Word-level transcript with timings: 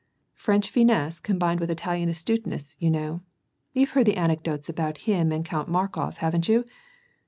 French 0.33 0.71
finesse 0.71 1.19
combined 1.19 1.59
with 1.59 1.69
Italian 1.69 2.09
astuteness, 2.09 2.75
you 2.79 2.89
know! 2.89 3.21
You've 3.73 3.91
heard 3.91 4.07
the 4.07 4.17
anecdotes 4.17 4.67
about 4.67 4.97
him 5.07 5.31
and 5.31 5.45
Count 5.45 5.69
Markof, 5.69 6.17
haven't 6.17 6.49
you 6.49 6.65